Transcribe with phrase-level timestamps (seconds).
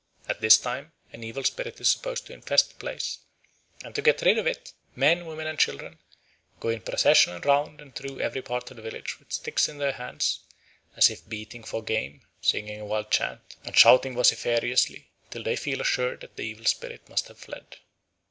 [0.27, 3.19] At this time an evil spirit is supposed to infest the place,
[3.83, 5.99] and to get rid of it men, women, and children
[6.59, 9.91] go in procession round and through every part of the village with sticks in their
[9.91, 10.39] hands,
[10.95, 15.79] as if beating for game, singing a wild chant, and shouting vociferously, till they feel
[15.81, 17.75] assured that the evil spirit must have fled.